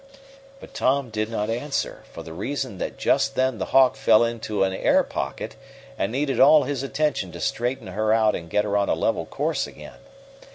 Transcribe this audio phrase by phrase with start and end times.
[0.59, 4.63] But Tom did not answer, for the reason that just then the Hawk fell into
[4.63, 5.55] an "air pocket,"
[5.95, 9.27] and needed all his attention to straighten her out and get her on a level
[9.27, 9.99] course again.